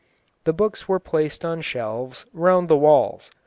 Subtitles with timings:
[0.45, 3.29] The books were placed on shelves round the walls.